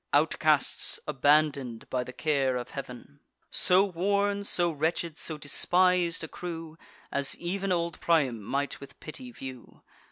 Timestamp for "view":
9.31-9.83